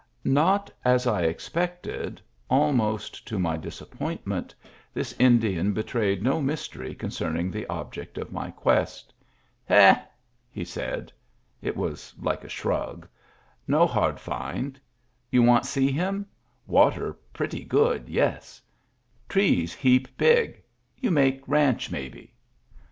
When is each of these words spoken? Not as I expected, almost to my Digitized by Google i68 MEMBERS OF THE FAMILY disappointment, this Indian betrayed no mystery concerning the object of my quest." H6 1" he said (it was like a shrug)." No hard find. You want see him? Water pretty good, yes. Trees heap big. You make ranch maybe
Not 0.25 0.71
as 0.83 1.05
I 1.05 1.25
expected, 1.25 2.19
almost 2.49 3.27
to 3.27 3.37
my 3.37 3.51
Digitized 3.51 3.53
by 3.53 3.53
Google 3.53 3.69
i68 3.69 3.69
MEMBERS 3.69 3.81
OF 3.81 3.91
THE 3.91 3.97
FAMILY 3.97 4.17
disappointment, 4.17 4.55
this 4.95 5.15
Indian 5.19 5.73
betrayed 5.73 6.23
no 6.23 6.41
mystery 6.41 6.95
concerning 6.95 7.51
the 7.51 7.67
object 7.67 8.17
of 8.17 8.31
my 8.31 8.49
quest." 8.49 9.13
H6 9.69 9.97
1" 9.97 10.03
he 10.53 10.65
said 10.65 11.13
(it 11.61 11.77
was 11.77 12.15
like 12.19 12.43
a 12.43 12.49
shrug)." 12.49 13.07
No 13.77 13.85
hard 13.85 14.19
find. 14.19 14.79
You 15.29 15.43
want 15.43 15.67
see 15.67 15.91
him? 15.91 16.25
Water 16.65 17.13
pretty 17.31 17.63
good, 17.63 18.09
yes. 18.09 18.59
Trees 19.29 19.75
heap 19.75 20.07
big. 20.17 20.63
You 20.97 21.11
make 21.11 21.47
ranch 21.47 21.91
maybe 21.91 22.33